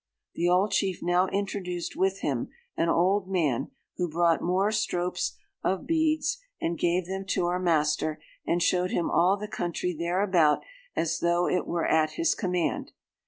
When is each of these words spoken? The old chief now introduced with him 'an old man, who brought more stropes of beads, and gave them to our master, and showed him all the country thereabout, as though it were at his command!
The 0.33 0.49
old 0.49 0.71
chief 0.71 1.03
now 1.03 1.27
introduced 1.27 1.95
with 1.95 2.21
him 2.21 2.49
'an 2.75 2.89
old 2.89 3.29
man, 3.29 3.69
who 3.97 4.09
brought 4.09 4.41
more 4.41 4.69
stropes 4.71 5.33
of 5.63 5.85
beads, 5.85 6.39
and 6.59 6.75
gave 6.75 7.05
them 7.05 7.23
to 7.25 7.45
our 7.45 7.59
master, 7.59 8.19
and 8.43 8.63
showed 8.63 8.89
him 8.89 9.11
all 9.11 9.37
the 9.37 9.47
country 9.47 9.95
thereabout, 9.95 10.63
as 10.95 11.19
though 11.19 11.47
it 11.47 11.67
were 11.67 11.85
at 11.85 12.13
his 12.13 12.33
command! 12.33 12.93